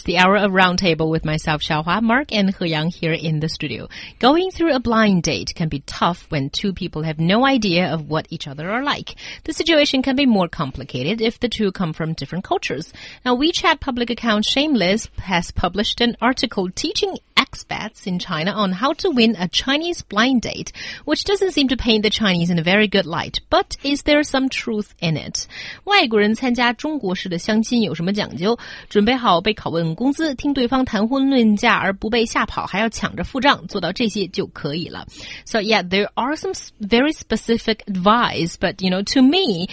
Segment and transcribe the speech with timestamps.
[0.00, 3.50] It's the hour of roundtable with myself, Xiaohua, Mark, and He Yang here in the
[3.50, 3.86] studio.
[4.18, 8.08] Going through a blind date can be tough when two people have no idea of
[8.08, 9.14] what each other are like.
[9.44, 12.94] The situation can be more complicated if the two come from different cultures.
[13.26, 17.18] Now, WeChat public account Shameless has published an article teaching
[17.49, 20.71] expats in China on how to win a Chinese blind date,
[21.05, 23.39] which doesn't seem to paint the Chinese in a very good light.
[23.49, 25.45] But is there some truth in it?
[25.83, 28.57] 外国人参加中国式的相亲有什么讲究？
[28.89, 35.05] 准备好被拷问工资，听对方谈婚论嫁而不被吓跑，还要抢着付账，做到这些就可以了。
[35.45, 39.67] So yeah, there are some very specific advice, but you know, to me,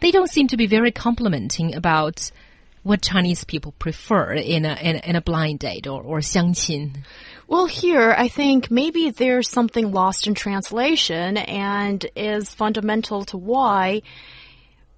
[0.00, 2.30] they don't seem to be very complimenting about
[2.82, 6.92] what Chinese people prefer in a in, a- in a blind date or or 相亲。
[7.46, 14.02] Well, here, I think maybe there's something lost in translation and is fundamental to why,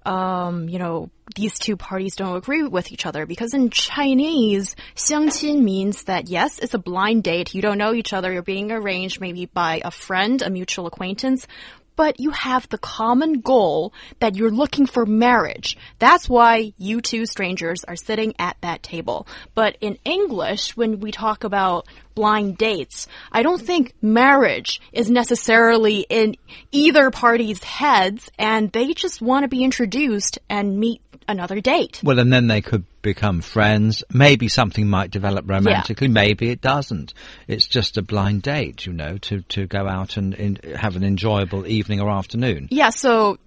[0.05, 3.25] um, you know, these two parties don't agree with each other.
[3.25, 7.53] Because in Chinese, 相亲 means that yes, it's a blind date.
[7.55, 8.33] You don't know each other.
[8.33, 11.47] You're being arranged maybe by a friend, a mutual acquaintance.
[11.96, 15.76] but you have the common goal that you're looking for marriage.
[15.98, 19.26] That's why you two strangers are sitting at that table.
[19.54, 21.86] But in English, when we talk about
[22.16, 26.34] blind dates, I don't think marriage is necessarily in
[26.72, 32.00] either party's heads and they just want to be introduced and meet another date.
[32.02, 34.02] Well, and then they could become friends.
[34.12, 36.08] Maybe something might develop romantically.
[36.08, 37.14] Maybe it doesn't.
[37.46, 41.04] It's just a blind date, you know, to, to go out and in, have an
[41.04, 42.68] enjoyable evening or afternoon.
[42.70, 43.38] Yeah, so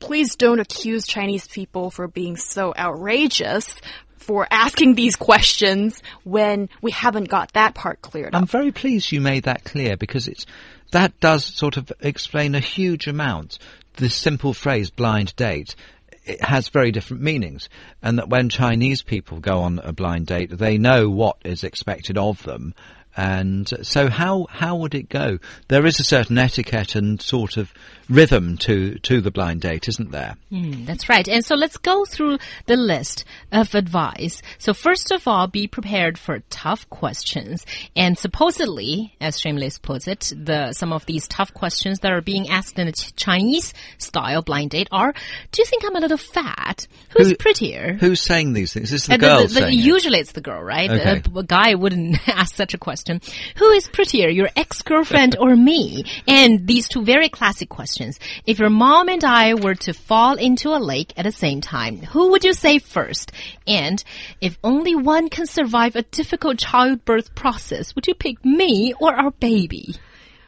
[0.00, 3.80] please don't accuse Chinese people for being so outrageous
[4.28, 9.22] for asking these questions when we haven't got that part cleared I'm very pleased you
[9.22, 10.44] made that clear because it's
[10.92, 13.58] that does sort of explain a huge amount.
[13.96, 15.74] This simple phrase "blind date"
[16.24, 17.70] it has very different meanings,
[18.02, 22.18] and that when Chinese people go on a blind date, they know what is expected
[22.18, 22.74] of them.
[23.16, 25.38] And so, how how would it go?
[25.68, 27.72] There is a certain etiquette and sort of
[28.08, 30.36] rhythm to to the blind date, isn't there?
[30.50, 31.28] Mm, that's right.
[31.28, 34.40] And so let's go through the list of advice.
[34.58, 37.66] So first of all, be prepared for tough questions.
[37.94, 42.48] And supposedly, as Shameless puts it, the some of these tough questions that are being
[42.48, 45.12] asked in a Chinese style blind date are:
[45.52, 46.86] Do you think I'm a little fat?
[47.10, 47.96] Who's Who- prettier?
[48.00, 48.92] Who's saying these things?
[48.92, 49.82] Is this the Uh, girl the- the- saying it?
[49.82, 50.90] usually it's the girl, right?
[50.90, 51.22] Okay.
[51.34, 53.20] A, a guy wouldn't ask such a question.
[53.56, 56.04] Who is prettier, your ex-girlfriend or me?
[56.26, 57.97] And these two very classic questions.
[58.46, 61.98] If your mom and I were to fall into a lake at the same time,
[61.98, 63.32] who would you say first?
[63.66, 64.02] And
[64.40, 69.30] if only one can survive a difficult childbirth process, would you pick me or our
[69.32, 69.96] baby?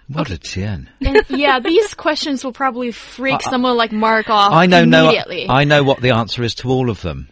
[0.09, 0.89] What a chin.
[1.01, 5.13] And yeah, these questions will probably freak someone like Mark off I know no.
[5.49, 7.29] I know what the answer is to all of them.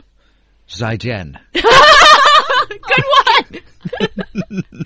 [0.69, 1.39] Zaijian.
[2.89, 3.05] Good
[3.51, 3.63] one!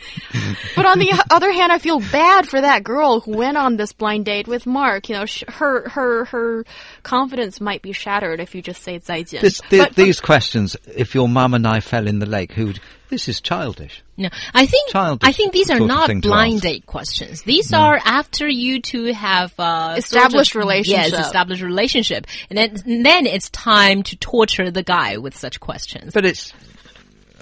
[0.76, 3.92] but on the other hand, I feel bad for that girl who went on this
[3.92, 5.08] blind date with Mark.
[5.08, 6.64] You know, sh- her her her
[7.02, 9.40] confidence might be shattered if you just say 再见.
[9.40, 10.76] This, the, But- these questions.
[10.86, 12.66] If your mum and I fell in the lake, who?
[12.66, 14.02] would This is childish.
[14.16, 17.42] No, I think Childish I think these are not blind date questions.
[17.42, 21.12] These are after you two have uh, Established sort of- relationship.
[21.12, 25.60] Yes, established relationship, and then and then it's time to torture the guy with such
[25.60, 26.12] questions.
[26.14, 26.52] But it's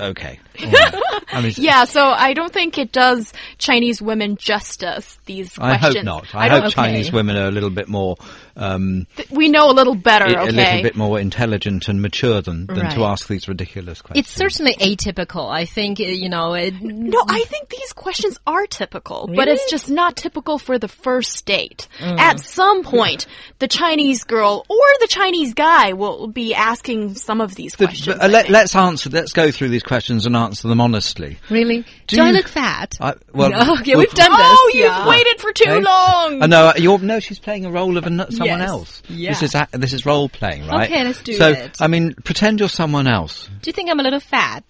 [0.01, 0.41] okay.
[0.61, 0.95] Right.
[1.33, 5.19] I mean, Yeah, so I don't think it does Chinese women justice.
[5.27, 5.97] These I questions.
[5.97, 6.35] hope not.
[6.35, 6.63] I, don't.
[6.63, 7.17] hope Chinese okay.
[7.17, 8.17] women are a little bit more,
[8.61, 10.27] um, we know a little better.
[10.27, 10.53] a okay.
[10.53, 14.27] little bit more intelligent and mature than, than to ask these ridiculous questions.
[14.27, 15.51] It's certainly atypical.
[15.51, 16.55] I think uh, you know.
[16.55, 20.89] It, No, I think these questions are typical, but it's just not typical for the
[20.89, 21.89] first date.
[22.01, 23.27] At some point,
[23.59, 28.17] the Chinese girl or the Chinese guy will be asking some of these The- questions.
[28.19, 29.09] but, uh, let, let's answer.
[29.11, 31.39] Let's go through these questions and answer them honestly.
[31.49, 31.85] really?
[32.07, 32.97] Do Do, I look fat?
[33.01, 34.41] I, well, No, okay, well- we've done this.
[34.43, 35.09] Oh, you've yeah.
[35.09, 35.81] waited for too Hey?
[35.81, 36.43] long.
[36.43, 38.69] Oh, no, uh, you're, no, she's playing a role of an, someone Yes.
[38.69, 39.03] else.
[39.09, 39.31] Yeah.
[39.31, 40.91] This is a, this is role playing, right?
[40.91, 41.77] Okay, let's do so, it.
[41.81, 43.49] I mean, pretend you're someone else.
[43.63, 44.65] Do you think I'm a little fat?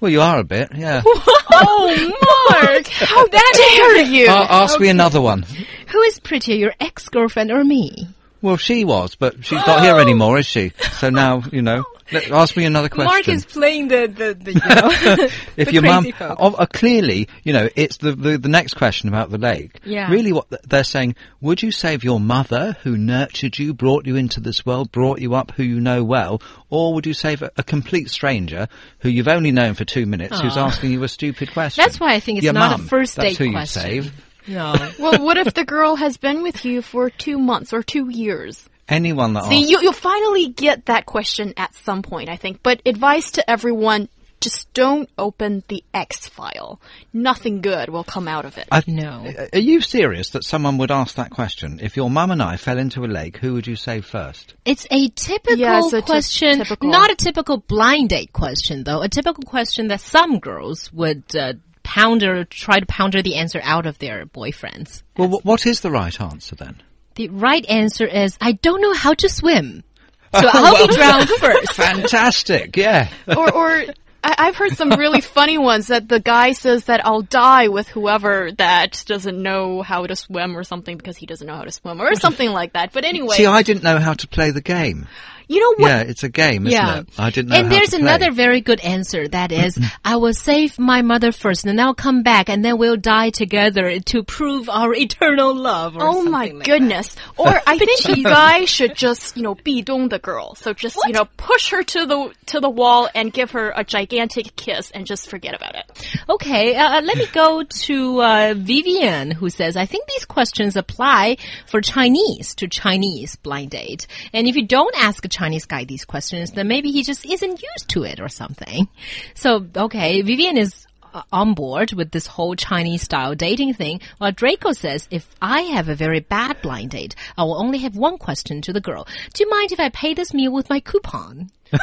[0.00, 1.02] Well, you are a bit, yeah.
[1.06, 2.12] oh,
[2.50, 4.26] Mark, how dare you?
[4.28, 5.44] A- ask me another one.
[5.88, 8.08] Who is prettier, your ex-girlfriend or me?
[8.42, 10.72] Well, she was, but she's not here anymore, is she?
[10.98, 13.06] So now, you know, let, ask me another question.
[13.06, 16.36] Mark is playing the the, the you know, if the your mum, folk.
[16.38, 19.80] oh, uh, clearly, you know, it's the, the the next question about the lake.
[19.84, 20.10] Yeah.
[20.10, 24.40] Really, what they're saying: Would you save your mother, who nurtured you, brought you into
[24.40, 27.62] this world, brought you up, who you know well, or would you save a, a
[27.62, 28.68] complete stranger
[29.00, 31.82] who you've only known for two minutes, who's asking you a stupid question?
[31.82, 33.82] That's why I think it's Your not a mum, first that's date who you question.
[33.82, 34.12] save.
[34.46, 34.74] No.
[34.98, 38.68] well, what if the girl has been with you for two months or two years?
[38.88, 42.62] Anyone that See, asks, you, you'll finally get that question at some point, I think.
[42.62, 44.08] But advice to everyone,
[44.40, 46.78] just don't open the X file.
[47.12, 48.68] Nothing good will come out of it.
[48.70, 49.32] I- No.
[49.54, 51.80] Are you serious that someone would ask that question?
[51.82, 54.52] If your mum and I fell into a lake, who would you save first?
[54.66, 56.90] It's a typical Yeah, it's a question, typical.
[56.90, 59.00] not a typical blind date question though.
[59.00, 63.86] A typical question that some girls would uh, pounder, try to pounder the answer out
[63.86, 65.02] of their boyfriends.
[65.16, 66.82] Well, what is the right answer then?
[67.14, 69.84] The right answer is, I don't know how to swim.
[70.34, 71.74] So I'll be drowned first.
[71.74, 73.08] Fantastic, yeah.
[73.28, 73.84] or, or
[74.24, 78.50] I've heard some really funny ones that the guy says that I'll die with whoever
[78.52, 82.00] that doesn't know how to swim or something because he doesn't know how to swim
[82.00, 82.92] or something like that.
[82.92, 85.06] But anyway, See, I didn't know how to play the game.
[85.48, 85.88] You know what?
[85.88, 86.98] Yeah, it's a game, isn't Yeah.
[87.00, 87.08] it?
[87.18, 88.08] I didn't know And how there's to play.
[88.08, 91.94] another very good answer that is, I will save my mother first and then I'll
[91.94, 95.96] come back and then we'll die together to prove our eternal love.
[95.96, 97.14] Or Oh my like goodness.
[97.36, 100.54] Or I think the guy should just, you know, bi dong the girl.
[100.54, 103.84] So just, you know, push her to the to the wall and give her a
[103.84, 105.84] gigantic kiss and just forget about it.
[106.28, 111.36] Okay, uh, let me go to uh, Vivian who says, I think these questions apply
[111.66, 114.06] for Chinese to Chinese blind date.
[114.32, 117.62] And if you don't ask a Chinese guy these questions, then maybe he just isn't
[117.62, 118.88] used to it or something.
[119.34, 124.32] So, okay, Vivian is uh, on board with this whole Chinese style dating thing, while
[124.32, 128.18] Draco says, if I have a very bad blind date, I will only have one
[128.18, 129.06] question to the girl.
[129.32, 131.50] Do you mind if I pay this meal with my coupon?
[131.72, 131.80] and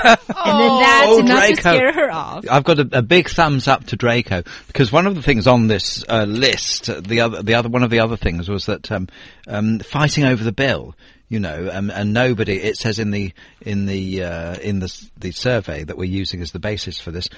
[0.60, 1.62] then that's Oh, enough to Draco.
[1.62, 2.46] scare her off.
[2.50, 5.68] I've got a, a big thumbs up to Draco because one of the things on
[5.68, 9.08] this uh, list, the other, the other, one of the other things was that um,
[9.48, 10.96] um, fighting over the bill.
[11.32, 12.58] You know, um, and nobody.
[12.58, 13.32] It says in the
[13.62, 17.30] in the uh, in the the survey that we're using as the basis for this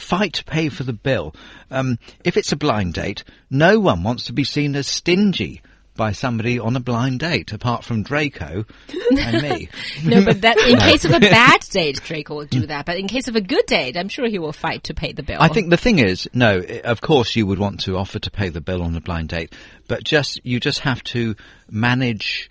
[0.00, 1.34] fight to pay for the bill.
[1.70, 5.62] Um, if it's a blind date, no one wants to be seen as stingy
[5.98, 8.64] by somebody on a blind date, apart from Draco
[9.10, 9.68] and me.
[10.04, 12.84] No, but that in case of a bad date, Draco will do that.
[12.84, 15.22] But in case of a good date, I'm sure he will fight to pay the
[15.22, 15.38] bill.
[15.40, 18.50] I think the thing is, no, of course you would want to offer to pay
[18.50, 19.54] the bill on a blind date,
[19.88, 21.34] but just you just have to
[21.70, 22.48] manage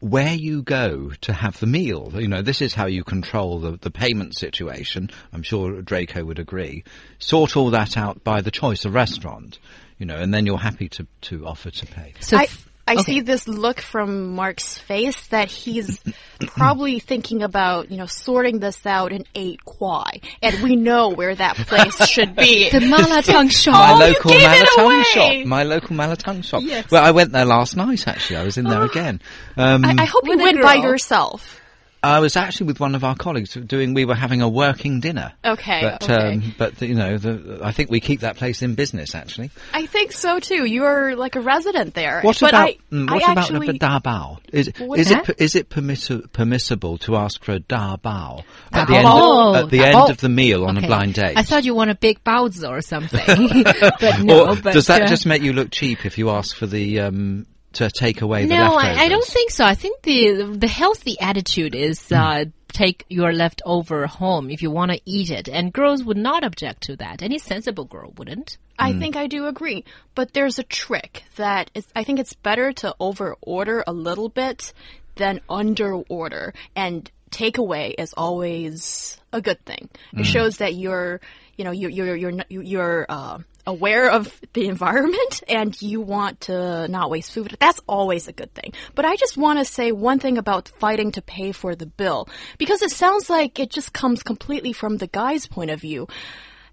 [0.00, 2.10] where you go to have the meal.
[2.14, 5.10] You know, this is how you control the, the payment situation.
[5.32, 6.84] I'm sure Draco would agree.
[7.18, 9.58] Sort all that out by the choice of restaurant,
[9.98, 12.14] you know, and then you're happy to, to offer to pay.
[12.20, 12.38] so.
[12.38, 13.02] I, f- I okay.
[13.02, 16.00] see this look from Mark's face that he's
[16.46, 20.20] probably thinking about, you know, sorting this out in 8 Kwai.
[20.42, 22.68] And we know where that place should be.
[22.70, 23.74] the Malatang shop.
[23.74, 25.02] my Oh, you local gave it Malatang away!
[25.04, 25.46] shop.
[25.46, 26.62] My local Malatang shop.
[26.64, 26.90] Yes.
[26.90, 28.08] Well, I went there last night.
[28.08, 29.20] Actually, I was in there again.
[29.56, 30.90] Um, I, I hope you With a went by girl.
[30.92, 31.60] yourself.
[32.02, 33.92] I was actually with one of our colleagues doing.
[33.94, 35.32] We were having a working dinner.
[35.44, 36.34] Okay, but okay.
[36.34, 39.14] Um, but you know, the, I think we keep that place in business.
[39.14, 40.64] Actually, I think so too.
[40.64, 42.22] You're like a resident there.
[42.22, 44.38] what but about I, mm, I what about actually, a da bao?
[44.52, 48.44] Is What is is it is it permissi- permissible to ask for a da bao
[48.72, 50.86] at the end of, at the end of the meal on Okay.
[50.86, 51.36] a blind date?
[51.36, 53.20] I thought you want a big baozi or something,
[54.00, 54.50] but no.
[54.50, 57.00] or but does that uh, just make you look cheap if you ask for the
[57.00, 58.98] um, to take away the No, leftovers?
[58.98, 59.64] I, I don't think so.
[59.64, 62.14] I think the the healthy attitude is Hmm.
[62.14, 66.44] uh, take your leftover home if you want to eat it, and girls would not
[66.44, 67.22] object to that.
[67.22, 68.58] Any sensible girl wouldn't.
[68.78, 69.84] I think I do agree.
[70.14, 74.30] But there's a trick that is, I think it's better to over order a little
[74.30, 74.72] bit
[75.16, 76.54] than under order.
[76.74, 79.90] And takeaway is always a good thing.
[80.16, 81.20] It shows that you're,
[81.58, 86.42] you know, you're, you're, you're, not- you're, uh, aware of the environment and you want
[86.42, 87.56] to not waste food.
[87.60, 88.72] That's always a good thing.
[88.94, 92.28] But I just want to say one thing about fighting to pay for the bill
[92.58, 96.08] because it sounds like it just comes completely from the guy's point of view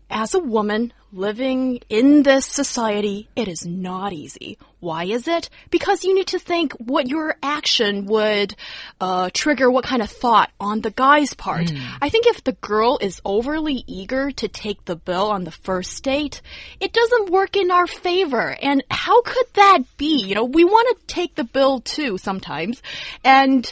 [0.09, 4.57] as a woman living in this society, it is not easy.
[4.79, 5.49] Why is it?
[5.69, 8.55] Because you need to think what your action would
[9.01, 11.71] uh, trigger what kind of thought on the guy's part.
[12.01, 16.03] I think if the girl is overly eager to take the bill on the first
[16.03, 16.41] date,
[16.79, 18.55] it doesn't work in our favor.
[18.61, 20.23] And how could that be?
[20.23, 22.81] You know, we want to take the bill too sometimes.
[23.23, 23.71] And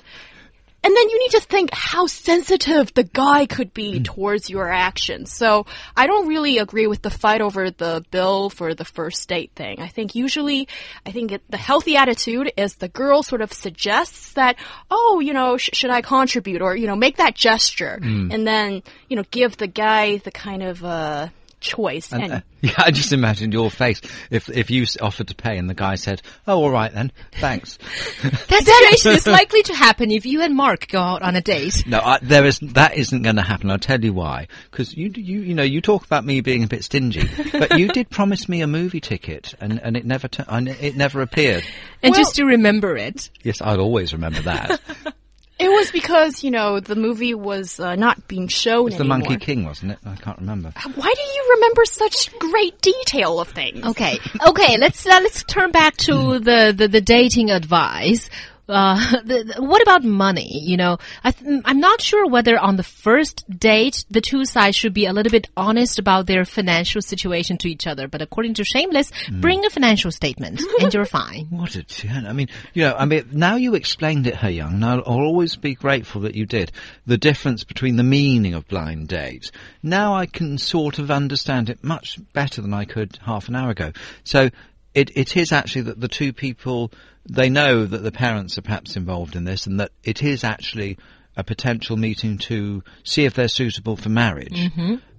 [0.86, 5.34] and then you need to think how sensitive the guy could be towards your actions.
[5.34, 5.66] So
[5.98, 9.82] I don't really agree with the fight over the bill for the first date thing.
[9.82, 10.68] I think usually,
[11.04, 14.58] I think it, the healthy attitude is the girl sort of suggests that,
[14.92, 17.98] oh, you know, sh should I contribute or, you know, make that gesture
[18.32, 21.30] and then, you know, give the guy the kind of, uh,
[21.66, 22.12] choice.
[22.14, 25.70] And, Uh, yeah, I just imagined your face if if you offered to pay and
[25.70, 27.78] the guy said, "Oh, all right then, thanks."
[28.22, 31.86] That situation is likely to happen if you and Mark go out on a date.
[31.88, 33.70] no, I, there is that isn't going to happen.
[33.70, 34.48] I'll tell you why.
[34.72, 37.88] Because you you you know you talk about me being a bit stingy, but you
[37.90, 41.64] did promise me a movie ticket, and and it never tu- and it never appeared.
[42.02, 43.30] And Well- just to remember it.
[43.44, 44.80] Yes, I'll always remember that.
[45.58, 49.20] It was because, you know, the movie was uh, not being shown It's the anymore.
[49.20, 50.00] Monkey King, wasn't it?
[50.06, 50.74] I can't remember.
[50.96, 53.86] Why do you remember such great detail of things?
[53.86, 54.78] Okay, okay.
[54.78, 58.30] Let's uh, let's turn back to the the, the dating advice.
[58.68, 60.60] Uh, the, the- what about money?
[60.64, 64.76] You know, I th- I'm not sure whether on the first date the two sides
[64.76, 68.08] should be a little bit honest about their financial situation to each other.
[68.08, 71.46] But according to Shameless, bring a financial statement and you're fine.
[71.50, 72.26] What a tune.
[72.26, 75.20] I mean, you know, I mean, now you explained it, He Yang, and I'll, I'll
[75.22, 76.72] always be grateful that you did.
[77.06, 79.52] The difference between the meaning of blind date.
[79.84, 83.70] Now I can sort of understand it much better than I could half an hour
[83.70, 83.92] ago.
[84.24, 84.50] So
[84.94, 86.92] it, it is actually that the two people,
[87.30, 90.98] they know that the parents are perhaps involved in this and that it is actually
[91.36, 94.72] a potential meeting to see if they're suitable for marriage.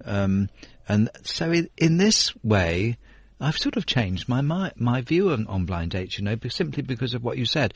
[0.05, 0.49] Um,
[0.89, 2.97] and so in, in this way,
[3.41, 6.19] I've sort of changed my my, my view on, on blind dates.
[6.19, 7.75] You know, simply because of what you said.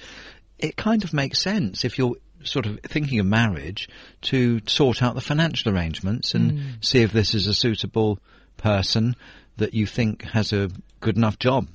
[0.58, 3.88] It kind of makes sense if you're sort of thinking of marriage
[4.22, 8.18] to sort out the financial arrangements and see if this is a suitable
[8.56, 9.16] person
[9.60, 11.68] that you think has a good enough job.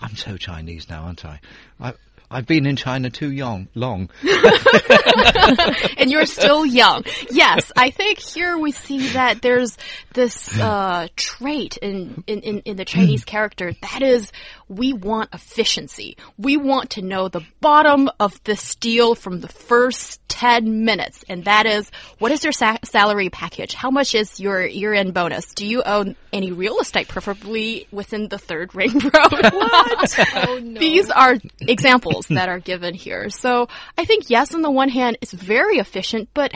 [0.00, 1.40] I'm so Chinese now, aren't I?
[1.78, 1.92] I
[2.30, 4.10] I've been in China too young, long.
[5.96, 7.04] and you're still young.
[7.30, 9.76] Yes, I think here we see that there's
[10.14, 14.32] this uh, trait in, in, in, in the Chinese character that is
[14.68, 16.16] we want efficiency.
[16.38, 21.24] We want to know the bottom of the steel from the first 10 minutes.
[21.28, 23.74] And that is what is your sa- salary package?
[23.74, 25.54] How much is your year end bonus?
[25.54, 29.12] Do you own any real estate, preferably within the third ring road?
[29.12, 30.18] what?
[30.48, 30.80] Oh, no.
[30.80, 33.30] These are examples that are given here.
[33.30, 33.68] So
[33.98, 36.52] I think yes, on the one hand, it's very efficient, but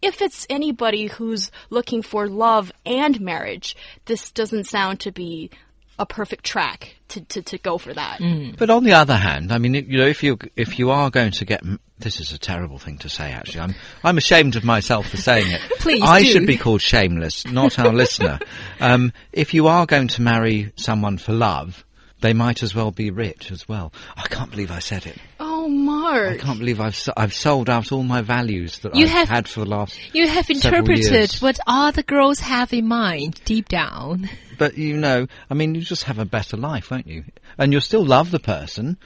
[0.00, 5.50] if it's anybody who's looking for love and marriage, this doesn't sound to be
[5.98, 8.20] a perfect track to, to, to go for that.
[8.56, 11.32] But on the other hand, I mean, you know, if you if you are going
[11.32, 11.62] to get
[11.98, 13.32] this is a terrible thing to say.
[13.32, 15.60] Actually, I'm I'm ashamed of myself for saying it.
[15.80, 16.26] Please I do.
[16.26, 18.38] should be called shameless, not our listener.
[18.80, 21.84] Um, if you are going to marry someone for love,
[22.20, 23.92] they might as well be rich as well.
[24.16, 25.16] I can't believe I said it.
[25.38, 26.32] Oh, Mark!
[26.32, 29.28] I can't believe I've s- I've sold out all my values that You I've have-
[29.28, 29.98] had for the last.
[30.14, 34.28] You have interpreted what other girls have in mind deep down.
[34.58, 37.24] But you know, I mean, you just have a better life, won't you?
[37.58, 38.96] And you'll still love the person.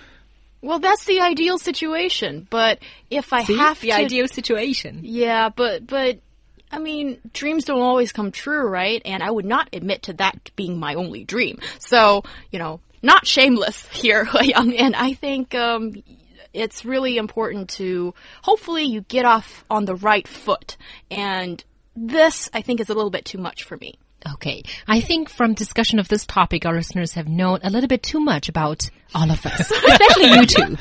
[0.62, 2.78] Well, that's the ideal situation, but
[3.11, 3.57] if I See?
[3.57, 5.00] have the to, ideal situation.
[5.02, 6.19] yeah, but but
[6.71, 9.02] I mean, dreams don't always come true, right?
[9.04, 11.59] And I would not admit to that being my only dream.
[11.81, 14.75] So, you know, not shameless here, Young.
[14.75, 16.02] And I think um,
[16.52, 20.76] it's really important to hopefully you get off on the right foot.
[21.11, 21.62] And
[21.97, 23.99] this, I think, is a little bit too much for me.
[24.35, 24.62] Okay.
[24.87, 28.21] I think from discussion of this topic, our listeners have known a little bit too
[28.21, 30.76] much about all of us, especially you two.